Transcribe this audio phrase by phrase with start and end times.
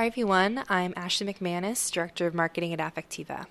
[0.00, 0.64] Hi, everyone.
[0.70, 3.44] I'm Ashley McManus, Director of Marketing at Affectiva.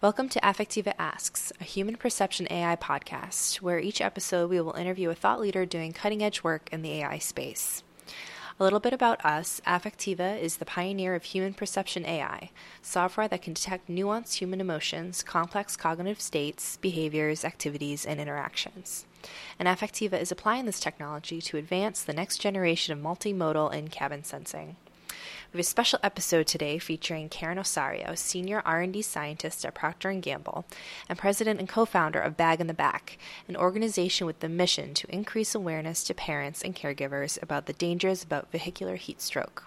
[0.00, 5.10] Welcome to Affectiva Asks, a human perception AI podcast, where each episode we will interview
[5.10, 7.82] a thought leader doing cutting edge work in the AI space.
[8.58, 12.48] A little bit about us Affectiva is the pioneer of human perception AI,
[12.80, 19.04] software that can detect nuanced human emotions, complex cognitive states, behaviors, activities, and interactions.
[19.58, 24.24] And Affectiva is applying this technology to advance the next generation of multimodal in cabin
[24.24, 24.76] sensing.
[25.52, 30.20] We have a special episode today featuring Karen Osorio, senior R&D scientist at Procter &
[30.20, 30.64] Gamble
[31.08, 35.12] and president and co-founder of Bag in the Back, an organization with the mission to
[35.12, 39.66] increase awareness to parents and caregivers about the dangers about vehicular heat stroke.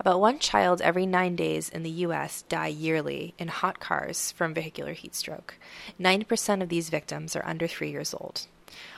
[0.00, 2.42] About one child every nine days in the U.S.
[2.42, 5.54] die yearly in hot cars from vehicular heat stroke.
[6.00, 8.48] 90% of these victims are under three years old.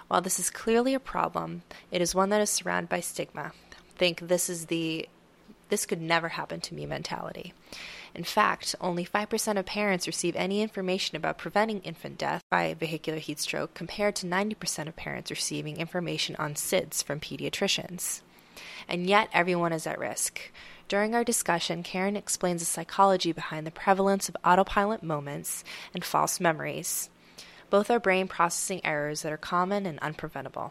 [0.09, 3.53] While this is clearly a problem, it is one that is surrounded by stigma.
[3.99, 5.07] Think this is the
[5.69, 7.53] this could never happen to me mentality.
[8.15, 13.19] In fact, only 5% of parents receive any information about preventing infant death by vehicular
[13.19, 18.23] heat stroke compared to 90% of parents receiving information on SIDS from pediatricians.
[18.89, 20.51] And yet, everyone is at risk.
[20.89, 26.41] During our discussion, Karen explains the psychology behind the prevalence of autopilot moments and false
[26.41, 27.11] memories.
[27.69, 30.71] Both are brain processing errors that are common and unpreventable.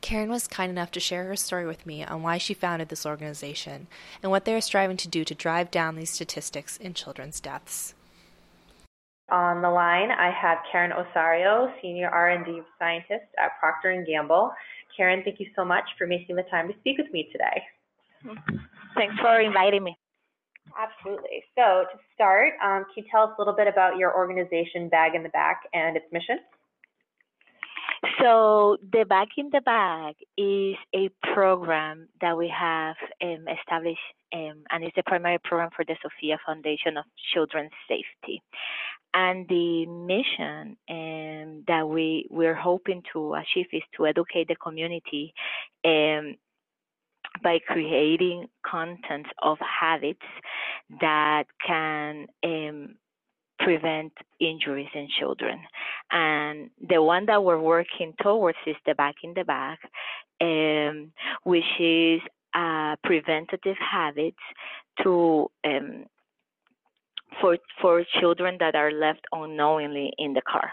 [0.00, 3.04] Karen was kind enough to share her story with me on why she founded this
[3.04, 3.86] organization
[4.22, 7.94] and what they are striving to do to drive down these statistics in children's deaths.
[9.30, 14.52] On the line, I have Karen Osorio, Senior R&D Scientist at Procter & Gamble.
[14.96, 17.62] Karen, thank you so much for making the time to speak with me today.
[18.96, 19.96] Thanks for inviting me.
[20.76, 21.44] Absolutely.
[21.54, 25.14] So to start, um, can you tell us a little bit about your organization, Bag
[25.14, 26.38] in the Back, and its mission?
[28.18, 34.00] So the Bag in the Back is a program that we have um, established,
[34.32, 38.42] um, and it's the primary program for the Sophia Foundation of Children's Safety.
[39.12, 45.34] And the mission um, that we we're hoping to achieve is to educate the community
[45.84, 46.36] um,
[47.42, 50.24] by creating content of habits
[51.00, 52.94] that can um,
[53.60, 55.60] prevent injuries in children.
[56.10, 59.78] And the one that we're working towards is the Bag in the Back,
[60.40, 61.12] um,
[61.44, 62.20] which is
[62.54, 64.44] uh, preventative habits
[65.02, 66.06] to um,
[67.40, 70.72] for for children that are left unknowingly in the car,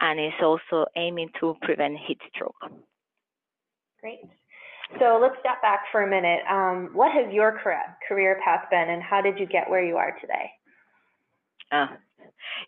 [0.00, 2.70] and it's also aiming to prevent heat stroke.
[4.00, 4.20] Great.
[4.98, 6.40] So let's step back for a minute.
[6.50, 7.58] Um, what has your
[8.06, 10.50] career path been, and how did you get where you are today?
[11.72, 11.86] Uh,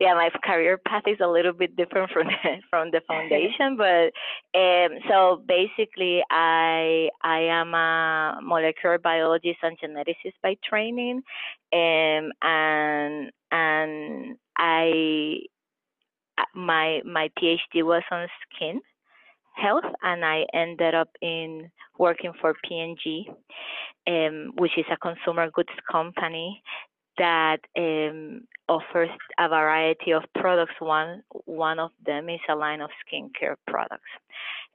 [0.00, 4.12] yeah, my career path is a little bit different from the, from the foundation, but
[4.58, 11.22] um, so basically, I I am a molecular biologist and geneticist by training,
[11.72, 15.40] um, and and I
[16.54, 18.80] my my PhD was on skin
[19.54, 23.30] health, and I ended up in working for P&G,
[24.08, 26.60] um, which is a consumer goods company
[27.18, 30.74] that um, offers a variety of products.
[30.78, 34.10] One one of them is a line of skincare products,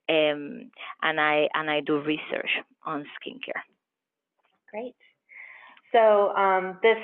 [0.09, 2.50] um, and I and I do research
[2.85, 3.61] on skincare.
[4.72, 4.95] Great.
[5.91, 6.97] So um, this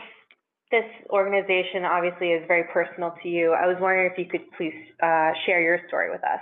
[0.71, 3.53] this organization obviously is very personal to you.
[3.53, 6.39] I was wondering if you could please uh, share your story with us.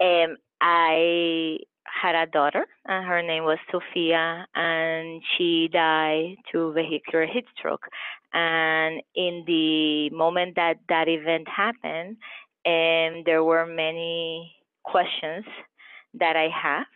[0.00, 7.26] Um, I had a daughter, and her name was Sophia, and she died to vehicular
[7.26, 7.86] heat stroke.
[8.32, 12.16] And in the moment that that event happened,
[12.66, 15.44] um, there were many questions
[16.14, 16.86] that I have.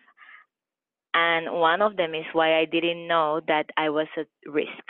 [1.14, 4.84] And one of them is why I didn't know that I was at risk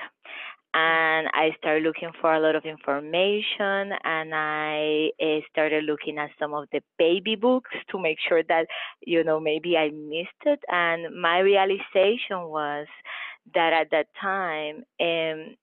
[0.75, 6.31] and I started looking for a lot of information and I uh, started looking at
[6.39, 8.67] some of the baby books to make sure that
[9.07, 10.61] you know maybe I missed it.
[10.71, 12.87] And my realization was
[13.55, 15.57] that at that time um,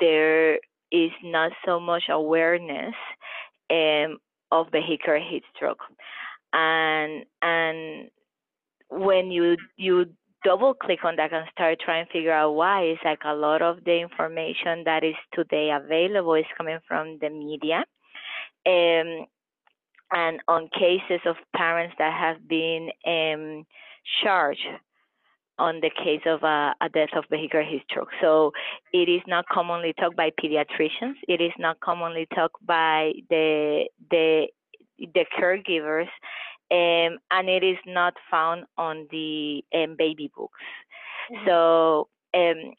[0.00, 0.54] there
[0.92, 2.94] is not so much awareness
[3.70, 4.18] um,
[4.50, 5.80] of vehicular heat stroke.
[6.52, 8.08] And and
[8.90, 10.06] when you you
[10.44, 13.62] double click on that and start trying to figure out why, it's like a lot
[13.62, 17.84] of the information that is today available is coming from the media.
[18.66, 19.26] Um,
[20.12, 23.64] and on cases of parents that have been um,
[24.22, 24.66] charged
[25.58, 28.08] on the case of a, a, death of vehicular heat stroke.
[28.20, 28.52] So
[28.92, 31.14] it is not commonly talked by pediatricians.
[31.28, 34.46] It is not commonly talked by the the
[34.98, 36.08] the caregivers
[36.72, 40.58] um, and it is not found on the um, baby books.
[41.30, 41.46] Mm-hmm.
[41.46, 42.72] So um,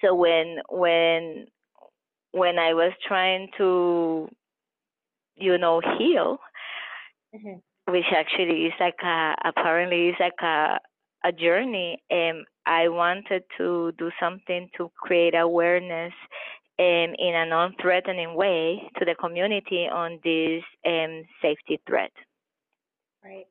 [0.00, 1.46] so when when
[2.32, 4.28] when I was trying to,
[5.36, 6.38] you know, heal,
[7.34, 7.92] mm-hmm.
[7.92, 10.78] which actually is like a apparently is like a
[11.22, 16.14] a journey, um, I wanted to do something to create awareness
[16.78, 22.12] um, in a non-threatening way to the community on this um, safety threat.
[23.24, 23.46] Right.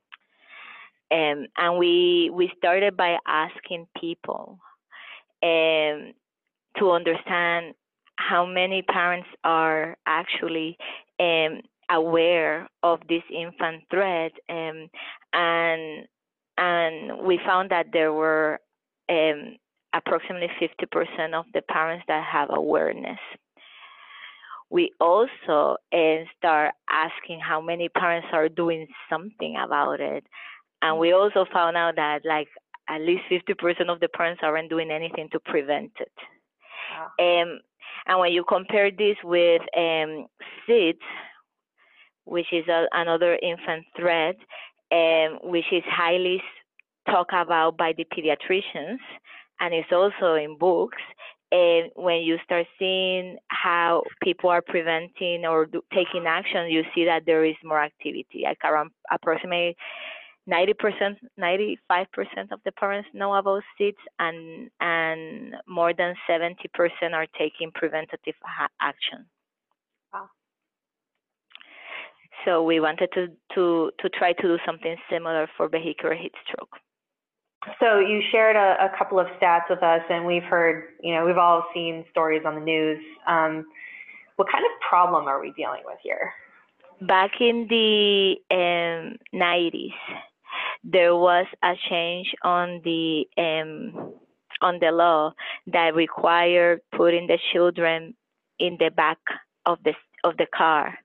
[1.11, 4.59] Um, and we we started by asking people
[5.41, 6.13] um,
[6.77, 7.73] to understand
[8.15, 10.77] how many parents are actually
[11.19, 14.89] um, aware of this infant threat, um,
[15.33, 16.07] and
[16.57, 18.59] and we found that there were
[19.09, 19.55] um,
[19.93, 23.19] approximately 50% of the parents that have awareness.
[24.69, 30.25] We also uh, start asking how many parents are doing something about it,
[30.81, 32.47] and we also found out that like
[32.89, 36.11] at least 50% of the parents aren't doing anything to prevent it.
[37.19, 37.41] Wow.
[37.41, 37.59] Um,
[38.07, 40.25] and when you compare this with um,
[40.67, 40.97] SIDS,
[42.25, 44.35] which is a, another infant threat,
[44.91, 46.41] um, which is highly
[47.07, 48.97] talked about by the pediatricians,
[49.59, 51.01] and it's also in books.
[51.51, 57.05] And when you start seeing how people are preventing or do, taking action, you see
[57.05, 58.43] that there is more activity.
[58.43, 59.75] Like around approximately
[60.47, 61.77] 90%, 95%
[62.51, 66.55] of the parents know about SIDS, and and more than 70%
[67.13, 69.25] are taking preventative ha- action.
[70.13, 70.29] Wow.
[72.45, 76.77] So we wanted to to to try to do something similar for vehicular heat stroke.
[77.79, 81.25] So you shared a, a couple of stats with us, and we've heard, you know,
[81.25, 82.99] we've all seen stories on the news.
[83.27, 83.65] Um,
[84.37, 86.31] what kind of problem are we dealing with here?
[87.01, 89.93] Back in the um, 90s,
[90.83, 94.13] there was a change on the um,
[94.61, 95.33] on the law
[95.67, 98.15] that required putting the children
[98.59, 99.17] in the back
[99.65, 100.97] of the of the car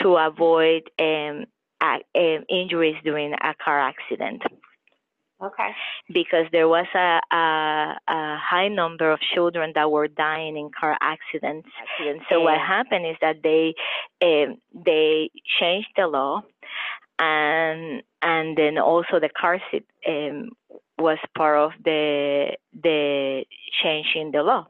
[0.00, 1.44] to avoid um,
[1.82, 4.42] um, injuries during a car accident.
[5.42, 5.70] Okay.
[6.12, 10.96] Because there was a, a, a, high number of children that were dying in car
[11.00, 11.68] accidents.
[11.80, 12.24] accidents.
[12.30, 13.74] So what happened is that they
[14.22, 16.42] um, they changed the law,
[17.18, 20.50] and and then also the car seat um,
[20.98, 23.44] was part of the the
[23.82, 24.68] change in the law,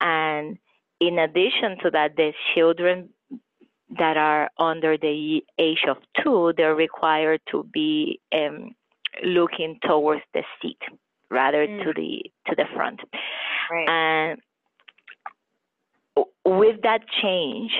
[0.00, 0.58] and
[0.98, 3.10] in addition to that, the children
[3.98, 8.74] that are under the age of two, they're required to be um,
[9.24, 10.78] looking towards the seat
[11.30, 11.84] rather mm.
[11.84, 13.00] to the to the front.
[13.70, 13.88] Right.
[13.88, 14.40] And
[16.44, 17.70] with that change,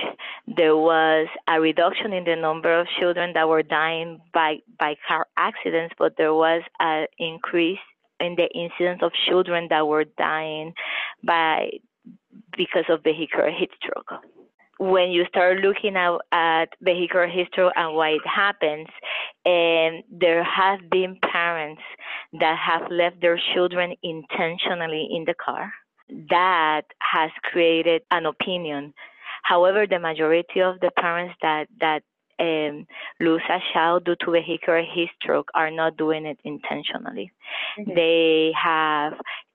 [0.47, 5.27] there was a reduction in the number of children that were dying by, by car
[5.37, 7.79] accidents, but there was an increase
[8.19, 10.73] in the incidence of children that were dying
[11.23, 11.71] by
[12.55, 14.21] because of vehicular heat stroke
[14.81, 18.87] when you start looking at, at vehicular history and why it happens,
[19.45, 21.19] and there have been
[22.33, 25.71] that have left their children intentionally in the car.
[26.29, 28.93] That has created an opinion.
[29.43, 32.03] However, the majority of the parents that that
[32.39, 32.87] um,
[33.19, 37.31] lose a child due to vehicular heat stroke are not doing it intentionally.
[37.79, 37.93] Mm-hmm.
[37.95, 39.13] They have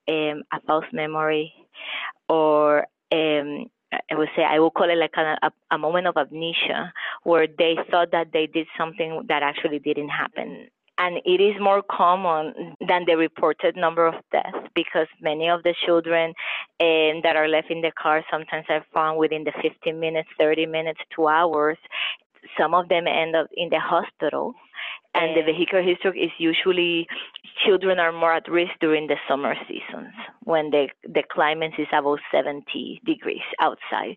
[0.08, 1.52] um, a false memory
[2.28, 6.16] or um, I would say I would call it like a, a, a moment of
[6.16, 6.92] amnesia
[7.22, 10.68] where they thought that they did something that actually didn't happen
[10.98, 15.74] and it is more common than the reported number of deaths because many of the
[15.84, 16.32] children
[16.80, 20.66] um, that are left in the car sometimes are found within the 15 minutes, 30
[20.66, 21.76] minutes, two hours.
[22.58, 24.54] Some of them end up in the hospital,
[25.14, 27.06] and the vehicular history is usually
[27.64, 30.12] children are more at risk during the summer seasons
[30.44, 34.16] when the the climate is about 70 degrees outside.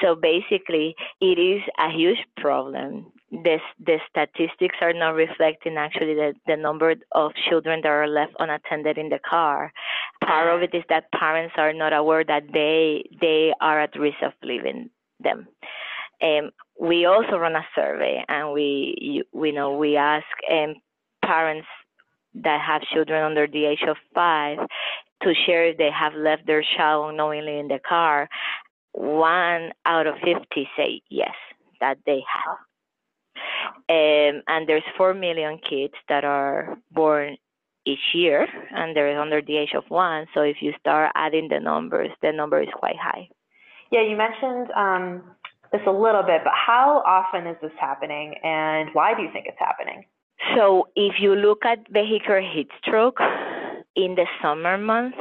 [0.00, 3.12] So basically, it is a huge problem.
[3.30, 8.32] This the statistics are not reflecting actually the, the number of children that are left
[8.40, 9.72] unattended in the car.
[10.24, 14.18] Part of it is that parents are not aware that they they are at risk
[14.22, 15.46] of leaving them.
[16.22, 20.74] Um, we also run a survey, and we we know we ask um,
[21.24, 21.68] parents
[22.34, 24.58] that have children under the age of five
[25.22, 28.28] to share if they have left their child unknowingly in the car.
[28.92, 31.34] One out of 50 say yes,
[31.80, 32.58] that they have.
[33.88, 37.36] Um, and there's 4 million kids that are born
[37.86, 40.26] each year, and they're under the age of one.
[40.34, 43.28] So if you start adding the numbers, the number is quite high.
[43.90, 45.22] Yeah, you mentioned um,
[45.72, 49.46] this a little bit, but how often is this happening, and why do you think
[49.46, 50.04] it's happening?
[50.56, 53.18] So if you look at vehicular heat stroke,
[53.96, 55.18] in the summer months,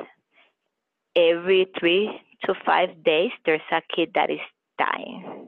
[1.16, 4.40] every three to five days, there's a kid that is
[4.78, 5.48] dying.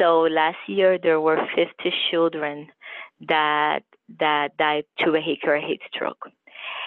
[0.00, 2.68] So last year there were 50 children
[3.28, 3.80] that
[4.18, 6.30] that died to a vehicular heat stroke.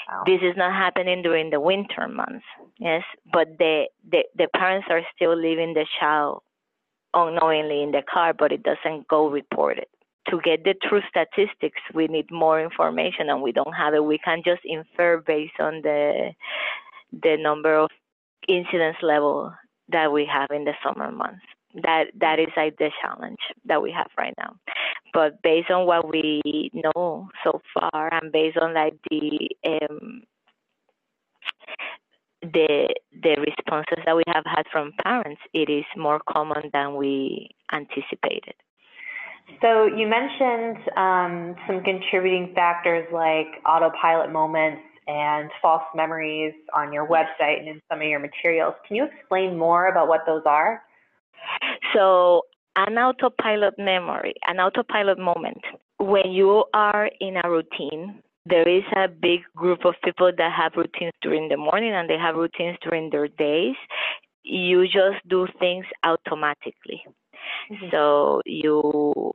[0.09, 0.23] Wow.
[0.25, 2.45] This is not happening during the winter months,
[2.79, 6.41] yes, but the, the the parents are still leaving the child
[7.13, 9.85] unknowingly in the car, but it doesn't go reported.
[10.29, 14.03] To get the true statistics, we need more information, and we don't have it.
[14.03, 16.31] We can just infer based on the
[17.11, 17.89] the number of
[18.47, 19.53] incidence level
[19.89, 21.45] that we have in the summer months.
[21.81, 24.55] That that is like the challenge that we have right now.
[25.13, 30.23] But based on what we know so far, and based on like the um,
[32.41, 37.49] the the responses that we have had from parents, it is more common than we
[37.71, 38.55] anticipated.
[39.61, 47.07] So you mentioned um, some contributing factors like autopilot moments and false memories on your
[47.07, 48.73] website and in some of your materials.
[48.87, 50.81] Can you explain more about what those are?
[51.93, 52.43] So
[52.75, 55.61] an autopilot memory, an autopilot moment,
[55.99, 60.73] when you are in a routine, there is a big group of people that have
[60.75, 63.75] routines during the morning and they have routines during their days.
[64.43, 67.05] You just do things automatically.
[67.71, 67.85] Mm-hmm.
[67.91, 69.31] So you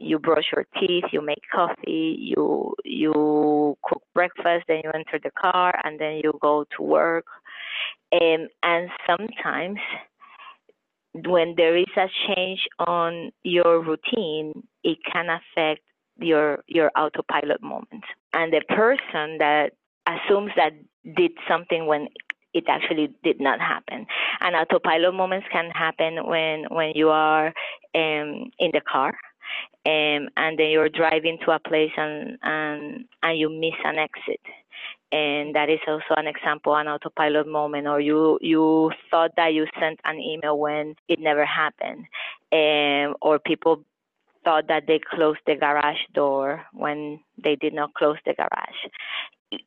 [0.00, 5.30] you brush your teeth, you make coffee, you you cook breakfast, then you enter the
[5.30, 7.26] car, and then you go to work.
[8.12, 9.78] Um, and sometimes
[11.26, 15.80] when there is a change on your routine, it can affect
[16.18, 18.04] your your autopilot moment.
[18.32, 19.72] And the person that
[20.06, 20.72] assumes that
[21.16, 22.08] did something when
[22.54, 24.06] it actually did not happen.
[24.40, 27.48] And autopilot moments can happen when when you are
[27.94, 29.12] um, in the car
[29.86, 34.40] um, and then you're driving to a place and and and you miss an exit
[35.10, 39.66] and that is also an example an autopilot moment or you you thought that you
[39.80, 42.04] sent an email when it never happened.
[42.52, 43.84] Um, or people
[44.44, 48.80] thought that they closed the garage door when they did not close the garage.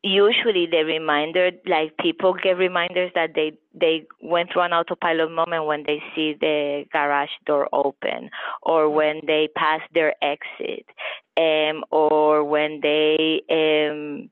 [0.02, 5.66] Usually the reminder like people get reminders that they they went through an autopilot moment
[5.66, 8.30] when they see the garage door open
[8.62, 10.86] or when they pass their exit
[11.36, 14.30] um or when they um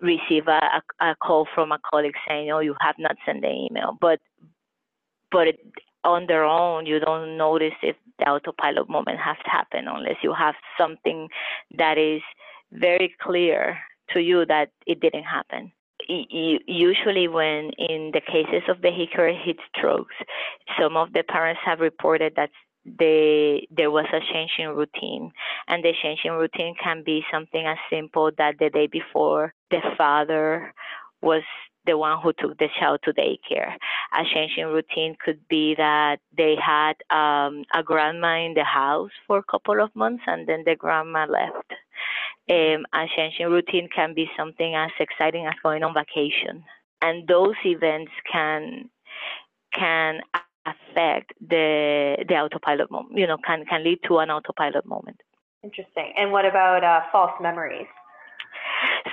[0.00, 3.96] receive a, a call from a colleague saying oh you have not sent the email
[4.00, 4.18] but
[5.30, 5.58] but it,
[6.04, 10.54] on their own you don't notice if the autopilot moment has happened unless you have
[10.78, 11.28] something
[11.76, 12.22] that is
[12.72, 13.78] very clear
[14.10, 15.72] to you that it didn't happen.
[16.08, 20.14] Usually, when in the cases of vehicular heat strokes,
[20.80, 22.50] some of the parents have reported that
[22.84, 25.30] they there was a change in routine,
[25.66, 29.80] and the change in routine can be something as simple that the day before the
[29.96, 30.72] father
[31.22, 31.42] was
[31.86, 33.74] the one who took the child to daycare.
[34.12, 39.10] A change in routine could be that they had um, a grandma in the house
[39.26, 41.72] for a couple of months and then the grandma left.
[42.50, 46.64] Um, a change in routine can be something as exciting as going on vacation,
[47.02, 48.88] and those events can
[49.74, 50.20] can
[50.64, 53.18] affect the the autopilot moment.
[53.18, 55.20] You know, can can lead to an autopilot moment.
[55.62, 56.14] Interesting.
[56.16, 57.86] And what about uh, false memories?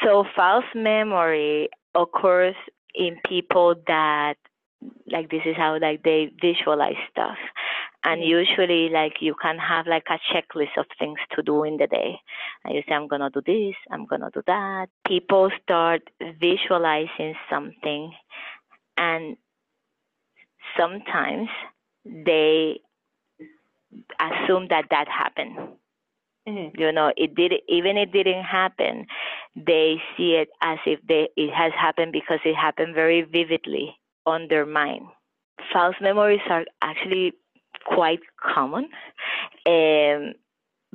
[0.05, 2.55] So false memory occurs
[2.93, 4.35] in people that
[5.11, 7.37] like this is how like they visualize stuff.
[8.03, 11.87] And usually like you can have like a checklist of things to do in the
[11.87, 12.19] day.
[12.63, 14.89] And you say i'm gonna do this i'm gonna do that.
[15.07, 16.03] People start
[16.39, 18.13] visualizing something
[18.97, 19.37] and
[20.77, 21.49] sometimes
[22.05, 22.79] they
[24.19, 25.57] assume that that happened
[26.47, 26.79] Mm-hmm.
[26.79, 29.07] You know, it did even it didn't happen.
[29.55, 34.47] They see it as if they it has happened because it happened very vividly on
[34.49, 35.07] their mind.
[35.73, 37.33] False memories are actually
[37.85, 38.89] quite common,
[39.65, 40.33] um,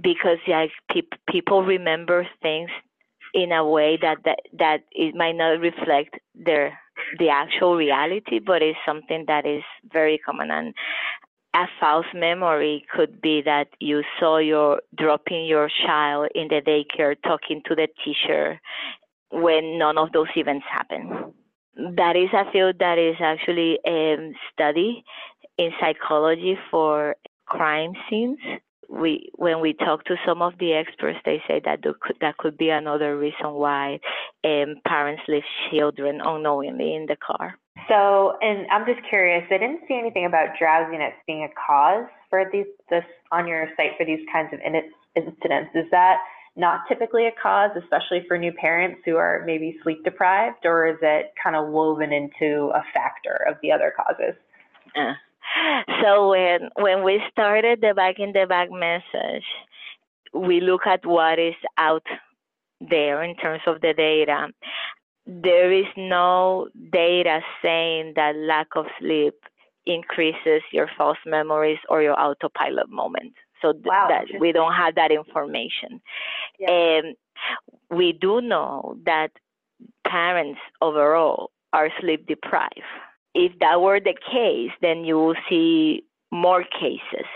[0.00, 2.71] because like pe- people remember things
[3.35, 6.78] in a way that, that that it might not reflect their
[7.19, 10.50] the actual reality, but it's something that is very common.
[10.50, 10.75] And
[11.54, 17.16] a false memory could be that you saw your dropping your child in the daycare
[17.23, 18.61] talking to the teacher
[19.30, 21.33] when none of those events happen.
[21.76, 25.04] That is a field that is actually um, study
[25.59, 27.16] in psychology for
[27.47, 28.38] crime scenes.
[28.88, 32.59] We, when we talk to some of the experts, they say that could, that could
[32.59, 34.00] be another reason why
[34.45, 37.57] um, parents leave children unknowingly in the car.
[37.91, 42.45] So, and I'm just curious, I didn't see anything about drowsiness being a cause for
[42.53, 45.71] these this on your site for these kinds of incidents.
[45.75, 46.19] Is that
[46.57, 50.99] not typically a cause, especially for new parents who are maybe sleep deprived, or is
[51.03, 54.37] it kind of woven into a factor of the other causes?
[54.95, 55.15] Uh,
[56.03, 59.45] so when when we started the Bag in the Back message,
[60.33, 62.07] we look at what is out
[62.81, 64.49] there in terms of the data.
[65.27, 69.35] There is no data saying that lack of sleep
[69.87, 73.35] increases your false memories or your autopilot moment.
[73.62, 76.00] So th- wow, that we don't have that information.
[76.59, 77.00] Yeah.
[77.00, 77.15] Um,
[77.91, 79.31] we do know that
[80.07, 82.83] parents overall are sleep deprived.
[83.35, 87.27] If that were the case, then you will see more cases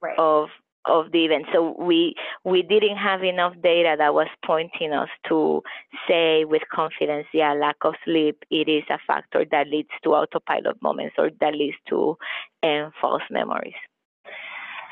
[0.00, 0.18] right.
[0.18, 0.48] of
[0.86, 1.46] of the event.
[1.52, 5.62] So we we didn't have enough data that was pointing us to
[6.08, 10.80] say with confidence, yeah, lack of sleep it is a factor that leads to autopilot
[10.82, 12.16] moments or that leads to
[12.62, 13.74] um, false memories.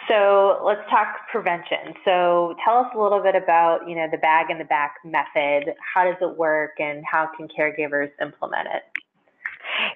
[0.09, 1.95] So let's talk prevention.
[2.05, 5.75] So tell us a little bit about you know the bag in the back method.
[5.95, 8.83] How does it work, and how can caregivers implement it?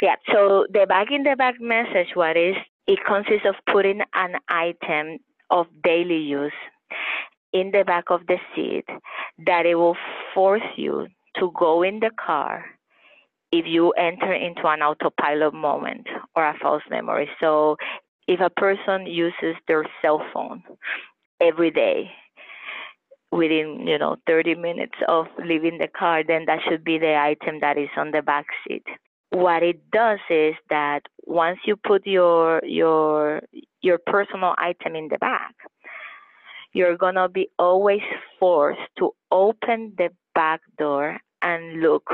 [0.00, 0.14] Yeah.
[0.32, 2.54] So the bag in the back message, what is
[2.86, 5.18] it consists of putting an item
[5.54, 6.52] of daily use
[7.52, 8.84] in the back of the seat
[9.46, 9.96] that it will
[10.34, 11.06] force you
[11.38, 12.64] to go in the car
[13.52, 17.30] if you enter into an autopilot moment or a false memory.
[17.40, 17.76] So
[18.26, 20.64] if a person uses their cell phone
[21.40, 22.10] every day
[23.30, 27.58] within you know 30 minutes of leaving the car then that should be the item
[27.60, 28.84] that is on the back seat
[29.30, 33.42] what it does is that once you put your your
[33.84, 35.54] your personal item in the back
[36.72, 38.02] you're going to be always
[38.40, 42.10] forced to open the back door and look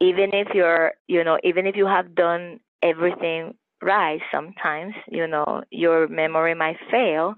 [0.00, 5.62] even if you're you know even if you have done everything right sometimes you know
[5.70, 7.34] your memory might fail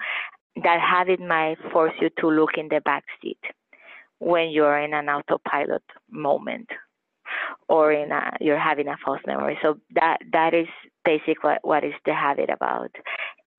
[0.63, 3.39] that habit might force you to look in the back seat
[4.19, 6.69] when you're in an autopilot moment
[7.69, 9.59] or in a, you're having a false memory.
[9.63, 10.67] So that that is
[11.05, 12.91] basically what, what is the habit about.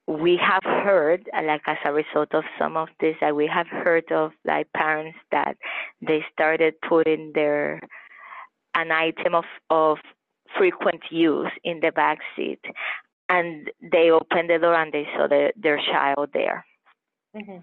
[0.09, 4.11] We have heard, like as a result of some of this, that we have heard
[4.11, 5.55] of like parents that
[6.01, 7.79] they started putting their
[8.75, 9.97] an item of, of
[10.57, 12.59] frequent use in the back seat,
[13.29, 16.65] and they opened the door and they saw the, their child there.
[17.35, 17.59] Mm-hmm.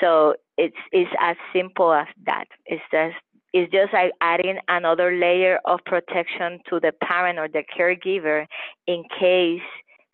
[0.00, 2.46] So it's it's as simple as that.
[2.64, 3.16] It's just
[3.52, 8.46] it's just like adding another layer of protection to the parent or the caregiver
[8.86, 9.60] in case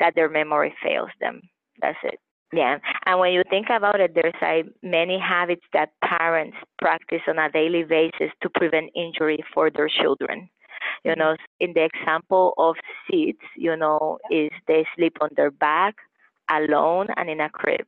[0.00, 1.42] that their memory fails them.
[1.80, 2.18] That's it.
[2.52, 2.78] Yeah.
[3.04, 7.50] And when you think about it, there's like many habits that parents practice on a
[7.50, 10.48] daily basis to prevent injury for their children.
[11.04, 12.76] You know, in the example of
[13.10, 15.96] seats, you know, is they sleep on their back,
[16.50, 17.86] alone, and in a crib.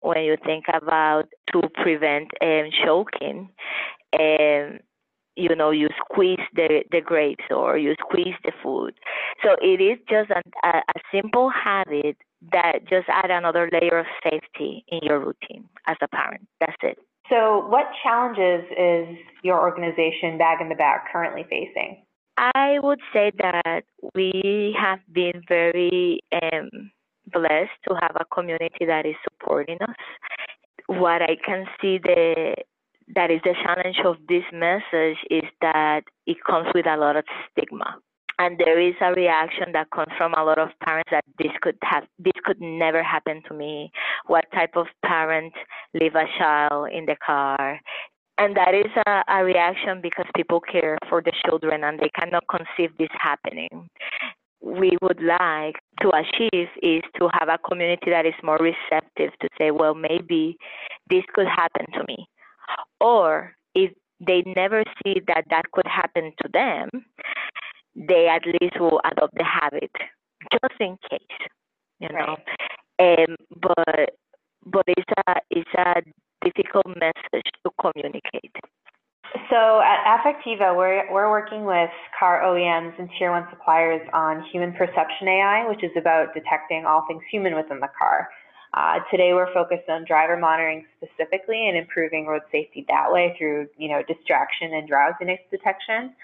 [0.00, 3.50] When you think about to prevent um, choking,
[4.18, 4.78] um,
[5.38, 8.94] you know, you squeeze the, the grapes or you squeeze the food.
[9.42, 12.16] So it is just a, a, a simple habit
[12.52, 16.46] that just add another layer of safety in your routine as a parent.
[16.60, 16.98] That's it.
[17.28, 22.02] So, what challenges is your organization, Bag in the Back, currently facing?
[22.38, 23.82] I would say that
[24.14, 26.90] we have been very um,
[27.30, 29.96] blessed to have a community that is supporting us.
[30.86, 32.54] What I can see the
[33.14, 37.24] that is the challenge of this message is that it comes with a lot of
[37.50, 37.96] stigma.
[38.40, 41.76] And there is a reaction that comes from a lot of parents that this could
[41.82, 43.90] have this could never happen to me.
[44.26, 45.52] What type of parent
[45.92, 47.80] leave a child in the car?
[48.36, 52.44] And that is a, a reaction because people care for the children and they cannot
[52.48, 53.88] conceive this happening.
[54.60, 59.48] We would like to achieve is to have a community that is more receptive to
[59.58, 60.56] say well maybe
[61.10, 62.28] this could happen to me
[63.00, 66.88] or if they never see that that could happen to them,
[67.94, 69.90] they at least will adopt the habit
[70.52, 71.20] just in case,
[72.00, 72.36] you know.
[72.98, 73.18] Right.
[73.28, 74.10] Um, but
[74.66, 76.02] but it's a it's a
[76.44, 78.54] difficult message to communicate.
[79.50, 84.72] So at Affectiva, we're we're working with car OEMs and tier one suppliers on human
[84.72, 88.28] perception AI, which is about detecting all things human within the car.
[88.74, 93.66] Uh, today we're focused on driver monitoring specifically and improving road safety that way through,
[93.78, 96.14] you know, distraction and drowsiness detection.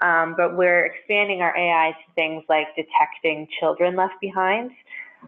[0.00, 4.72] Um, but we're expanding our AI to things like detecting children left behind.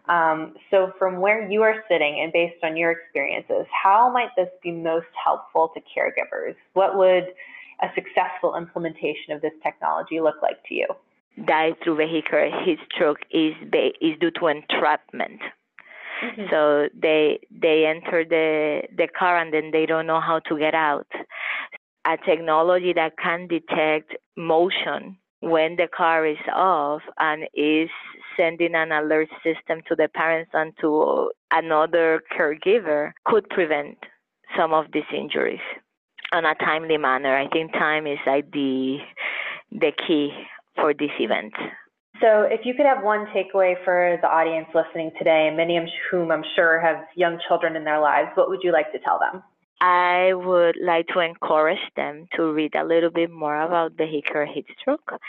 [0.09, 4.49] Um, so from where you are sitting and based on your experiences, how might this
[4.61, 6.55] be most helpful to caregivers?
[6.73, 7.27] What would
[7.81, 10.87] a successful implementation of this technology look like to you?
[11.45, 13.53] Die through vehicular heat stroke is,
[14.01, 15.39] is due to entrapment
[16.23, 16.45] Mm-hmm.
[16.49, 20.73] So they they enter the the car and then they don't know how to get
[20.73, 21.07] out.
[22.05, 27.89] A technology that can detect motion when the car is off and is
[28.37, 33.97] sending an alert system to the parents and to another caregiver could prevent
[34.57, 35.59] some of these injuries
[36.31, 37.35] on a timely manner.
[37.35, 38.97] I think time is like the
[39.71, 40.31] the key
[40.75, 41.53] for this event.
[42.21, 46.31] So, if you could have one takeaway for the audience listening today, many of whom
[46.31, 49.43] I'm sure have young children in their lives, what would you like to tell them?
[49.81, 54.65] I would like to encourage them to read a little bit more about vehicular heat
[54.79, 55.19] stroke,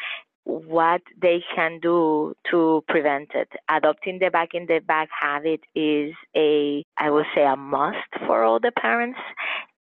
[0.45, 3.49] what they can do to prevent it.
[3.69, 8.45] Adopting the Bag in the Back habit is a, I would say, a must for
[8.45, 9.19] all the parents.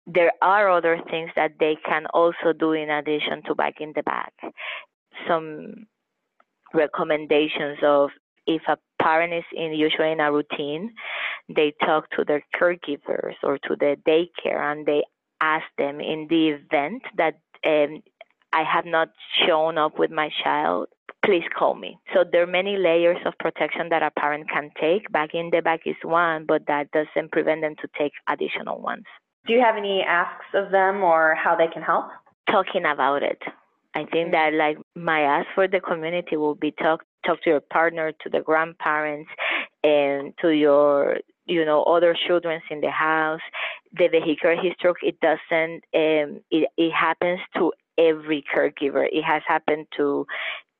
[0.07, 4.03] There are other things that they can also do in addition to Bag in the
[4.03, 4.33] Back.
[5.27, 5.87] Some
[6.73, 8.09] recommendations of
[8.45, 10.93] if a parent is in usually in a routine,
[11.49, 15.03] they talk to their caregivers or to the daycare and they
[15.41, 18.01] ask them in the event that um,
[18.51, 19.09] I have not
[19.45, 20.87] shown up with my child,
[21.25, 21.97] please call me.
[22.13, 25.11] So there are many layers of protection that a parent can take.
[25.11, 29.05] Bag in the Back is one, but that doesn't prevent them to take additional ones.
[29.47, 32.05] Do you have any asks of them or how they can help?
[32.49, 33.41] Talking about it.
[33.95, 37.59] I think that like my ask for the community will be talk talk to your
[37.61, 39.29] partner, to the grandparents,
[39.83, 43.41] and to your you know other children in the house.
[43.93, 49.07] The vehicular heat stroke it doesn't um, it it happens to every caregiver.
[49.11, 50.25] It has happened to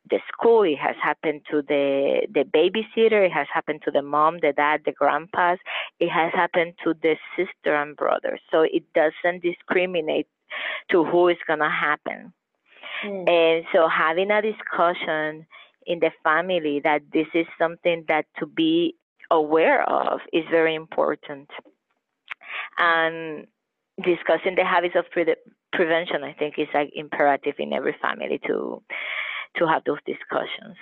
[0.10, 0.64] the school.
[0.64, 3.26] It has happened to the the babysitter.
[3.26, 5.60] It has happened to the mom, the dad, the grandpas.
[6.00, 8.40] It has happened to the sister and brother.
[8.52, 10.28] So it doesn't discriminate
[10.90, 12.34] to who is gonna happen.
[13.04, 13.30] Mm.
[13.30, 15.46] And so having a discussion
[15.86, 18.96] in the family that this is something that to be
[19.32, 21.50] aware of is very important.
[22.78, 23.48] And
[23.98, 25.36] discussing the habits of pre-
[25.72, 28.82] prevention, I think, is like imperative in every family to
[29.58, 30.78] to have those discussions.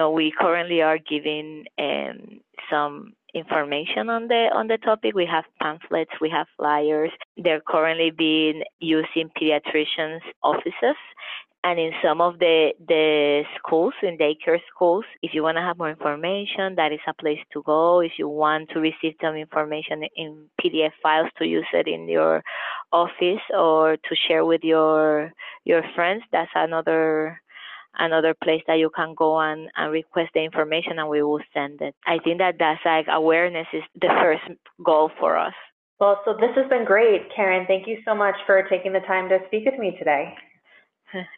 [0.00, 2.40] So we currently are giving um,
[2.70, 5.14] some information on the on the topic.
[5.14, 7.10] We have pamphlets, we have flyers.
[7.36, 10.96] They're currently being used in pediatricians' offices
[11.62, 15.78] and in some of the the schools in daycare schools if you want to have
[15.78, 18.00] more information that is a place to go.
[18.00, 22.42] If you want to receive some information in pdf files to use it in your
[22.92, 25.32] office or to share with your
[25.64, 27.40] your friends that's another
[27.98, 31.82] another place that you can go and, and request the information and we will send
[31.82, 31.94] it.
[32.06, 35.54] I think that that's like awareness is the first goal for us.
[35.98, 37.66] Well so this has been great karen.
[37.66, 40.34] Thank you so much for taking the time to speak with me today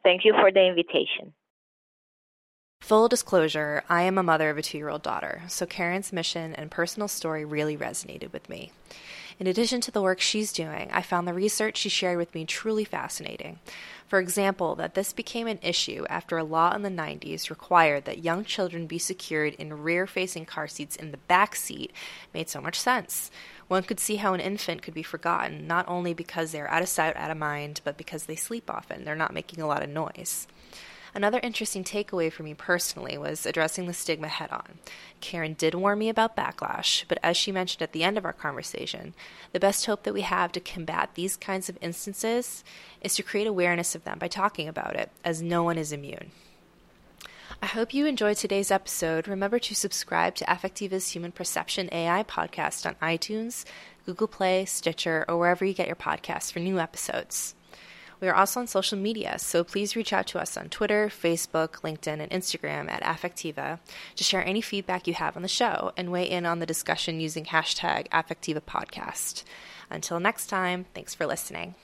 [0.03, 1.33] Thank you for the invitation.
[2.83, 6.53] Full disclosure, I am a mother of a two year old daughter, so Karen's mission
[6.55, 8.73] and personal story really resonated with me.
[9.39, 12.45] In addition to the work she's doing, I found the research she shared with me
[12.45, 13.61] truly fascinating.
[14.09, 18.25] For example, that this became an issue after a law in the 90s required that
[18.25, 21.93] young children be secured in rear facing car seats in the back seat
[22.35, 23.31] made so much sense.
[23.69, 26.89] One could see how an infant could be forgotten, not only because they're out of
[26.89, 29.05] sight, out of mind, but because they sleep often.
[29.05, 30.47] They're not making a lot of noise.
[31.15, 34.79] Another interesting takeaway for me personally was addressing the stigma head on.
[35.21, 38.33] Karen did warn me about backlash, but as she mentioned at the end of our
[38.33, 39.13] conversation,
[39.53, 42.65] the best hope that we have to combat these kinds of instances
[43.03, 46.31] is to create awareness of them by talking about it, as no one is immune.
[47.63, 49.29] I hope you enjoyed today's episode.
[49.29, 53.65] Remember to subscribe to Affectiva's Human Perception AI podcast on iTunes,
[54.05, 57.55] Google Play, Stitcher, or wherever you get your podcasts for new episodes.
[58.21, 61.83] We are also on social media, so please reach out to us on Twitter, Facebook,
[61.83, 63.79] LinkedIn, and Instagram at Affectiva
[64.17, 67.21] to share any feedback you have on the show and weigh in on the discussion
[67.21, 69.45] using hashtag Affectiva Podcast.
[69.89, 71.77] Until next time, thanks for listening.